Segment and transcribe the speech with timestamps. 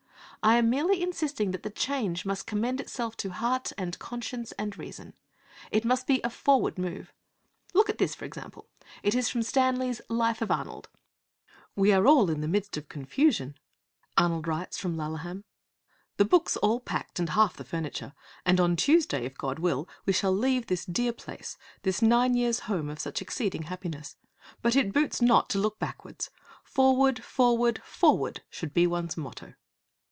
[0.43, 4.75] I am merely insisting that the change must commend itself to heart and conscience and
[4.75, 5.13] reason.
[5.69, 7.13] It must be a forward move.
[7.75, 8.67] Look at this, for example.
[9.03, 10.89] It is from Stanley's Life of Arnold:
[11.75, 13.55] 'We are all in the midst of confusion,'
[14.17, 15.43] Arnold writes from Laleham,
[16.17, 20.11] 'the books all packed and half the furniture; and on Tuesday, if God will, we
[20.13, 24.15] shall leave this dear place, this nine years' home of such exceeding happiness.
[24.63, 26.31] But it boots not to look backwards.
[26.63, 29.53] Forward, forward, forward, should be one's motto.'